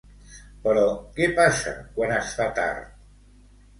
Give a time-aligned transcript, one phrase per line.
[0.63, 0.85] Però
[1.19, 2.89] què passa quan es fa tard?